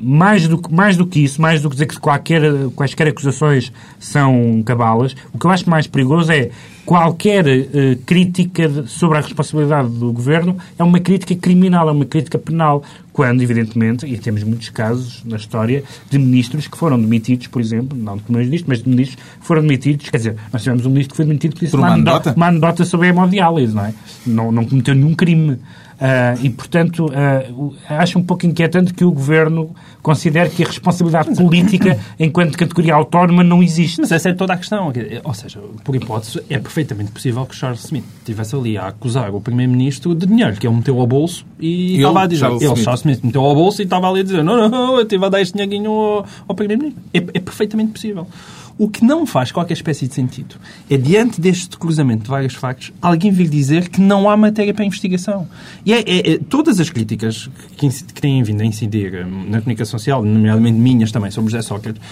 [0.00, 2.42] mais, do, mais do que isso, mais do que dizer que qualquer,
[2.74, 6.50] quaisquer acusações são cabalas, o que eu acho mais perigoso é
[6.84, 12.38] qualquer uh, crítica sobre a responsabilidade do governo é uma crítica criminal, é uma crítica
[12.38, 12.82] penal,
[13.12, 17.96] quando, evidentemente, e temos muitos casos na história de ministros que foram demitidos, por exemplo,
[17.96, 21.12] não de primeiros-ministros, mas de ministros que foram demitidos, quer dizer, nós tivemos um ministro
[21.12, 21.80] que foi demitido por isso por
[22.36, 23.94] uma anedota sobre a hemodiálise, não é?
[24.26, 25.58] Não, não cometeu nenhum crime.
[25.94, 31.34] Uh, e, portanto, uh, acho um pouco inquietante que o Governo considere que a responsabilidade
[31.36, 34.00] política, enquanto categoria autónoma, não existe.
[34.00, 34.92] Mas essa é toda a questão.
[35.22, 39.40] Ou seja, por hipótese, é perfeitamente possível que Charles Smith estivesse ali a acusar o
[39.40, 42.40] Primeiro-Ministro de dinheiro que ele meteu ao bolso e ele, estava a dizer...
[42.40, 42.84] Charles ele, Smith.
[42.84, 45.24] Charles Smith, meteu ao bolso e estava ali a dizer não, não, não eu estive
[45.24, 47.02] a dar este dinheirinho ao, ao Primeiro-Ministro.
[47.14, 48.26] É, é perfeitamente possível.
[48.76, 50.56] O que não faz qualquer espécie de sentido
[50.90, 54.84] é, diante deste cruzamento de vários factos, alguém vir dizer que não há matéria para
[54.84, 55.46] investigação.
[55.86, 59.60] E é, é- é- todas as críticas que, que têm vindo a incidir eh, na
[59.60, 62.02] comunicação social, nomeadamente minhas também, sobre José Sócrates,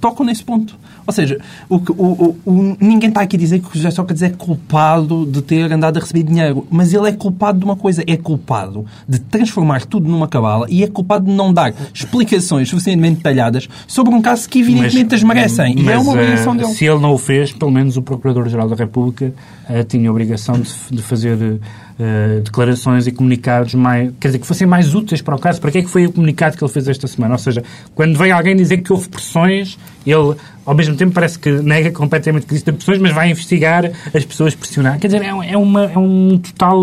[0.00, 0.76] tocam nesse ponto.
[1.06, 1.38] Ou seja,
[1.68, 5.42] o o- o- ninguém está aqui a dizer que o José Sócrates é culpado de
[5.42, 9.18] ter andado a receber dinheiro, mas ele é culpado de uma coisa, é culpado de
[9.18, 14.22] transformar tudo numa cabala e é culpado de não dar explicações suficientemente detalhadas sobre um
[14.22, 15.76] caso que evidentemente as merecem.
[15.76, 16.72] e é mas, uma obrigação eh, dele.
[16.72, 19.32] Se ele não o fez, pelo menos o Procurador-Geral da República
[19.68, 21.60] eh, tinha a obrigação de, de fazer
[21.98, 25.60] eh, declarações e comunicados mais, quer dizer, que fossem mais úteis para o caso.
[25.60, 27.34] Para que é que foi o comunicado que ele fez esta semana?
[27.34, 27.62] Ou seja,
[27.94, 30.34] quando vem alguém dizer que houve pressões, ele,
[30.64, 34.54] ao mesmo tempo, parece que nega completamente que existem pressões, mas vai investigar as pessoas
[34.54, 34.98] pressionar.
[34.98, 36.82] Quer dizer, é, é uma, é um total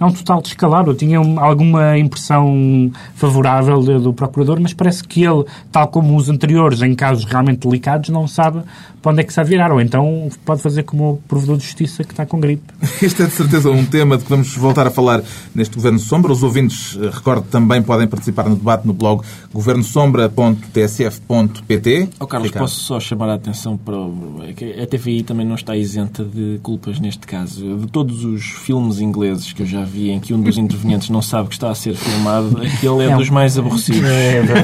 [0.00, 0.92] é um total descalabro.
[0.92, 6.28] Eu tinha um- alguma impressão favorável do Procurador, mas parece que ele, tal como os
[6.28, 8.62] anteriores, em casos realmente delicados, não sabe
[9.08, 9.72] para onde é que se há de virar.
[9.72, 12.62] Ou então pode fazer como o Provedor de Justiça que está com gripe.
[13.02, 15.22] Este é de certeza um tema de que vamos voltar a falar
[15.54, 16.30] neste Governo Sombra.
[16.32, 22.08] Os ouvintes, eh, recordo, também podem participar no debate no blog governosombra.tsf.pt.
[22.20, 22.64] Ó Carlos, Ricardo.
[22.64, 23.96] posso só chamar a atenção para.
[23.96, 27.76] o- é que A TVI também não está isenta de culpas neste caso.
[27.78, 31.22] De todos os filmes ingleses que eu já vi em que um dos intervenientes não
[31.22, 34.02] sabe que está a ser filmado, aquele é, É um- dos mais aborrecidos.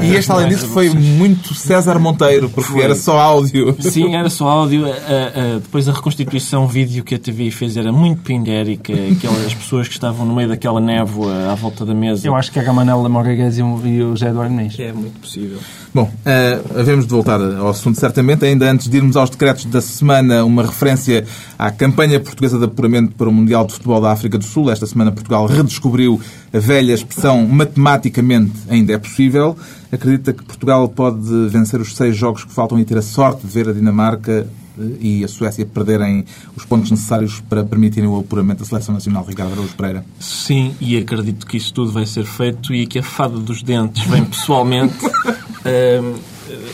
[0.02, 2.83] E este, além disso, foi muito César Monteiro, porque Foi.
[2.83, 3.74] era só áudio.
[3.80, 4.85] Sim, era só áudio.
[4.87, 8.92] A- a- depois a reconstituição vídeo que a TVI fez era muito pindérica.
[8.92, 12.27] Aquelas pessoas que estavam no meio daquela névoa à volta da mesa.
[12.27, 14.79] Eu acho que é a Manela Morregues e o e o José Eduardo Mendes.
[14.81, 15.59] É muito possível.
[15.94, 18.44] Bom, eh, havemos de voltar ao assunto certamente.
[18.44, 21.25] Ainda antes de irmos aos decretos da semana, uma referência
[21.59, 24.70] à campanha portuguesa de apuramento para o Mundial de Futebol da África do Sul.
[24.70, 26.20] Esta semana Portugal redescobriu
[26.53, 29.57] a velha expressão matematicamente ainda é possível.
[29.94, 33.52] Acredita que Portugal pode vencer os seis jogos que faltam e ter a sorte de
[33.52, 36.24] ver a Dinamarca eh, e a Suécia perderem
[36.57, 40.04] os pontos necessários para permitirem o apuramento da Seleção Nacional Ricardo Araújo Pereira.
[40.18, 44.04] Sim, e acredito que isso tudo vai ser feito e que a fada dos dentes
[44.07, 44.96] vem pessoalmente
[45.64, 46.14] ehm,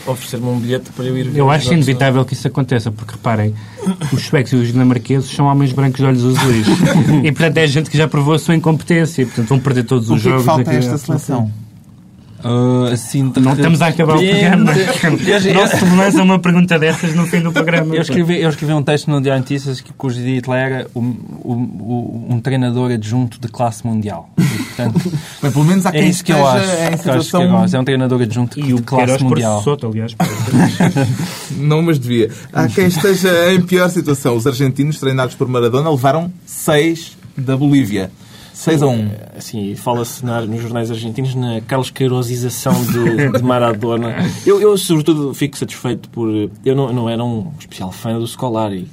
[0.07, 1.39] oferecer-me um bilhete para eu ir ver.
[1.39, 3.53] Eu acho inevitável que isso aconteça, porque reparem,
[4.11, 6.67] os suecos e os dinamarqueses são homens brancos de olhos azuis.
[7.23, 9.25] e portanto é gente que já provou a sua incompetência.
[9.27, 10.45] Portanto vão perder todos O os que é que jogos.
[10.45, 11.51] falta a daqui esta seleção?
[12.43, 14.73] Ah, assim, de Não estamos a acabar o programa.
[15.53, 17.95] Não se lança uma pergunta dessas no fim do programa.
[17.95, 20.99] Eu escrevi, eu escrevi um texto no Diário de Notícias que, cujo título era o-
[20.99, 24.29] o- um treinador adjunto de classe mundial.
[24.37, 24.99] E, portanto,
[25.41, 26.65] Bem, pelo menos há é quem isso que eu acho.
[26.65, 27.43] em que eu acho que situação...
[27.43, 27.75] eu gosto.
[27.75, 29.63] É um treinador adjunto E de o classe Queiroz mundial.
[29.63, 30.15] Soto, aliás.
[31.57, 32.29] Não, mas devia.
[32.53, 34.35] Há quem esteja em pior situação.
[34.35, 38.11] Os argentinos, treinados por Maradona, levaram 6 da Bolívia.
[38.53, 39.09] 6 a 1.
[39.37, 44.15] Assim, fala-se na- nos jornais argentinos na Carlos Queirosização de, de Maradona.
[44.45, 46.27] Eu, eu, sobretudo, fico satisfeito por...
[46.65, 48.87] Eu não, não era um especial fã do Scolari.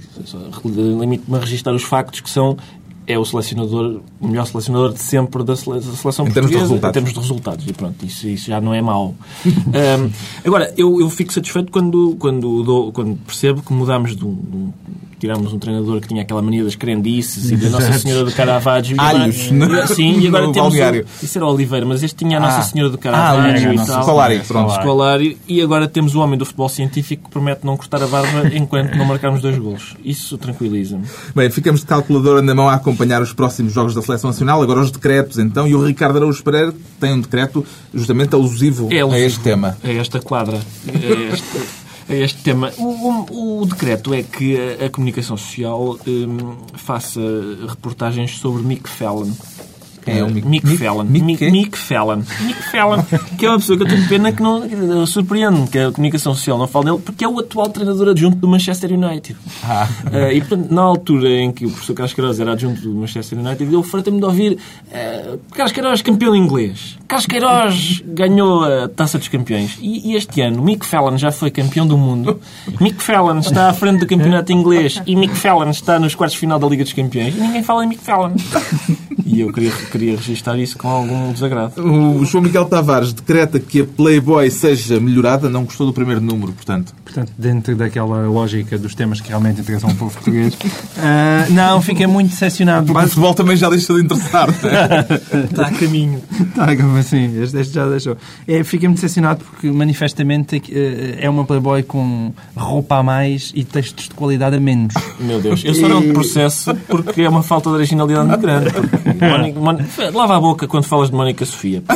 [0.64, 2.56] Limito-me a registrar os factos que são...
[3.10, 6.58] É o selecionador, o melhor selecionador de sempre da sele- da seleção Em termos de
[6.58, 6.90] portuguesa resultados.
[6.90, 7.66] em termos de resultados.
[7.66, 9.14] E pronto, isso, isso já não é mau.
[9.46, 10.10] Ahm,
[10.44, 14.56] agora, eu, eu fico satisfeito quando, quando, dou- quando percebo que mudámos de um, de
[14.58, 14.72] um-
[15.18, 18.96] Tirámos um treinador que tinha aquela mania das crendices e da Nossa Senhora do Caravaggio.
[18.96, 19.86] E agora- Alhos, não?
[19.88, 20.68] Sim, e agora No temos.
[20.70, 21.04] balneário.
[21.20, 22.62] O, isso era o Oliveira, mas este tinha a Nossa Ah.
[22.62, 24.02] Senhora do Ah, Caravaggio o e tal.
[24.02, 24.72] Scolari, pronto.
[24.74, 25.38] Scolari.
[25.48, 28.94] E agora temos o homem do futebol científico que promete não cortar a barba enquanto
[28.96, 29.94] não marcarmos dois golos.
[30.04, 31.04] Isso tranquiliza-me.
[31.34, 34.62] Bem, ficamos de calculadora na mão a acompanhar os próximos jogos da Seleção Nacional.
[34.62, 35.66] Agora os decretos, então.
[35.66, 39.76] E o Ricardo Araújo Pereira tem um decreto justamente alusivo É a alusivo este tema.
[39.82, 40.58] É esta quadra.
[40.86, 41.44] É este,
[42.08, 42.72] é este tema.
[42.78, 47.20] O, o- o decreto é que a, a comunicação social hum, faça
[47.68, 49.30] reportagens sobre Mick Fallon.
[50.04, 51.04] Quem é o Mick- Mick, Mick- Fallon.
[51.04, 51.50] Mick Mick?
[51.50, 52.22] Mick Fallon.
[52.40, 53.02] Mick Fallon.
[53.38, 55.06] Que é uma pessoa que eu tenho pena que não.
[55.06, 58.48] Surpreende-me que a comunicação social não fale dele, porque é o atual treinador adjunto do
[58.48, 59.36] Manchester United.
[59.64, 59.88] Ah.
[60.12, 63.38] Eh, e, portanto, na altura em que o professor Carlos Queiroz era adjunto do Manchester
[63.38, 64.52] United, eu fartei-me de ouvir
[64.88, 66.96] uh, Carlos Queiroz campeão inglês.
[67.06, 69.78] Carlos Queiroz ganhou a Taça dos Campeões.
[69.80, 72.40] E, e este ano, Mick Fallon já foi campeão do mundo.
[72.80, 76.40] Mick Fallon está à frente do campeonato inglês e Mick Fallon está nos quartos de
[76.40, 77.34] final da Liga dos Campeões.
[77.36, 78.32] E ninguém fala em Mick Fallon.
[79.24, 81.82] E eu queria, queria registrar isso com algum desagrado.
[81.82, 85.50] O João Miguel Tavares decreta que a Playboy seja melhorada.
[85.50, 86.94] Não gostou do primeiro número, portanto.
[87.04, 90.56] Portanto, dentro daquela lógica dos temas que realmente interessam ao povo português.
[90.98, 92.86] Ah, não, fiquei muito decepcionado.
[92.86, 94.48] Porque o futebol também já deixou de interessar.
[94.50, 96.22] Está a caminho.
[96.54, 97.42] Tá, como assim?
[97.42, 98.16] Este, este já deixou.
[98.46, 103.64] É, fiquei muito decepcionado porque manifestamente eh, é uma Playboy com roupa a mais e
[103.64, 104.94] textos de qualidade a menos.
[105.18, 108.68] Meu Deus, eu só não te processo porque é uma falta de originalidade muito grande.
[110.12, 111.82] Lava a boca quando falas de Mónica Sofia.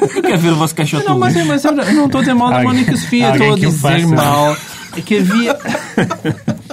[0.00, 2.22] O que quer ver o vosso caixote Não, mas, do mas eu não estou a
[2.22, 4.56] dizer mal da Alguém- Mónica Sofia, estou a dizer mal
[5.02, 5.56] que havia...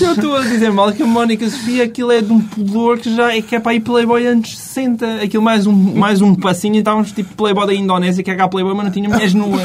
[0.00, 3.14] Eu estou a dizer mal que a Mónica Sofia aquilo é de um pudor que
[3.14, 5.22] já é que é para ir Playboy anos 60.
[5.22, 8.48] Aquilo mais um, mais um passinho e estávamos tipo Playboy da Indonésia, que é cá
[8.48, 9.62] Playboy, mas não tinha mulheres nuas.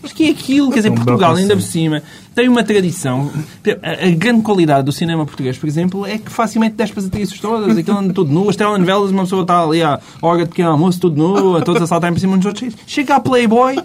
[0.00, 0.70] Mas que é aquilo?
[0.70, 2.02] Quer dizer, um Portugal, ainda por cima,
[2.34, 3.30] tem uma tradição.
[3.82, 7.40] A, a grande qualidade do cinema português, por exemplo, é que facilmente desce as atrizes
[7.40, 8.48] todas, aquilo anda tudo nu.
[8.48, 11.82] As telenovelas, uma pessoa está ali à hora de pequeno almoço, tudo nu, a todos
[11.82, 12.74] a saltarem por cima uns dos outros.
[12.86, 13.76] Chega a Playboy.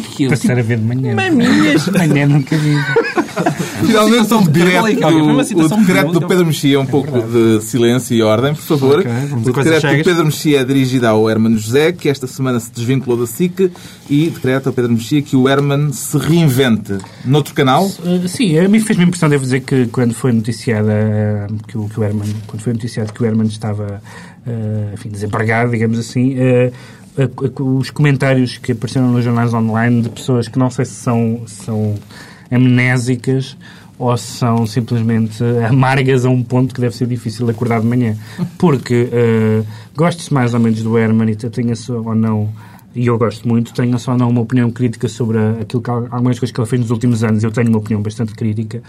[0.00, 0.30] Que é aquilo?
[0.30, 1.14] Passar a ver de manhã.
[1.14, 1.84] Maminhas.
[1.84, 2.74] De manhã nunca vi.
[3.84, 6.26] Finalmente, o citação decreto, o decreto do.
[6.26, 8.98] Pedro Mexia, um pouco de silêncio e ordem, por favor.
[8.98, 9.02] O a
[9.42, 10.04] decreto do.
[10.04, 13.70] Pedro Mexia é dirigido ao Herman José, que esta semana se desvinculou da SIC,
[14.08, 17.86] e decreta ao Pedro Mexia que o Herman se reinvente noutro canal.
[17.86, 21.98] Uh, sim, a mim fez-me impressão, devo dizer, que quando foi noticiada que, o, que
[22.00, 24.00] o Herman, quando foi noticiado que o Herman estava,
[24.46, 27.03] uh, enfim, desempregado, digamos assim, a- a-
[27.60, 31.94] os comentários que apareceram nos jornais online de pessoas que não sei se são, são
[32.50, 33.56] amnésicas
[33.98, 38.16] ou se são simplesmente amargas a um ponto que deve ser difícil acordar de manhã.
[38.58, 42.50] Porque uh, gosto-se mais ou menos do Herman e tenha só ou não
[42.96, 46.38] e eu gosto muito, tenho só não uma opinião crítica sobre aquilo que al- algumas
[46.38, 48.84] coisas que ele fez nos últimos anos, eu tenho uma opinião bastante crítica.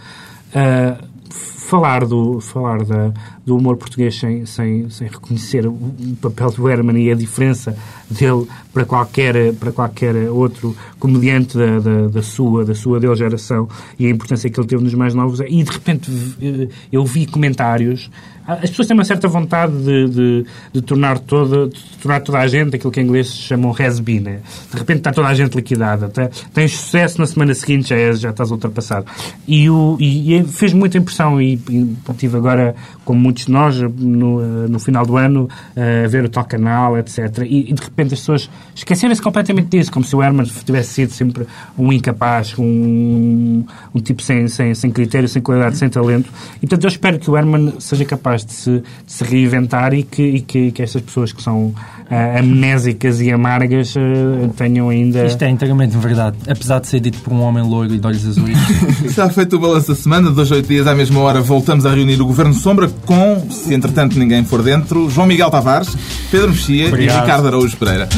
[0.53, 0.97] Ah,
[1.31, 3.11] falar do, falar da,
[3.43, 5.75] do humor português sem, sem, sem reconhecer o
[6.21, 7.75] papel do Herman e a diferença
[8.09, 13.67] dele para qualquer, para qualquer outro comediante da, da, da sua, da sua dele geração
[13.97, 15.39] e a importância que ele teve nos mais novos.
[15.39, 18.09] E de repente eh, eu vi comentários.
[18.47, 22.47] As pessoas têm uma certa vontade de, de, de tornar, toda, de tornar toda a
[22.47, 24.19] gente aquilo que em inglês chamam has-been.
[24.19, 24.39] né?
[24.71, 26.09] De repente está toda a gente liquidada.
[26.09, 29.07] Tá- Tens sucesso na semana seguinte, já, és- já estás ultrapassado.
[29.47, 31.41] E, o, e, e fez muita impressão.
[31.41, 36.03] E, e tive agora, como muitos de nós, no, eh, no final do ano, eh,
[36.05, 37.39] a ver o tal canal, etc.
[37.49, 41.11] E, e de repente as pessoas esqueceram-se completamente disso, como se o Herman tivesse sido
[41.11, 41.45] sempre
[41.77, 46.29] um incapaz, um, um tipo sem, sem, sem critério, sem qualidade, sem talento.
[46.57, 50.03] E portanto eu espero que o Herman seja capaz de se, de se reinventar e
[50.03, 51.73] que, e que, que estas pessoas que são
[52.09, 55.25] ah, amnésicas e amargas ah, tenham ainda.
[55.25, 56.37] Isto é inteiramente verdade.
[56.47, 58.57] Apesar de ser dito por um homem loiro e de olhos azuis.
[59.03, 62.21] Está feito o balanço da semana, dois oito dias à mesma hora voltamos a reunir
[62.21, 65.95] o Governo Sombra com, se entretanto ninguém for dentro, João Miguel Tavares,
[66.29, 66.91] Pedro Mexia e.
[66.91, 68.09] Ricardo Araújo 来了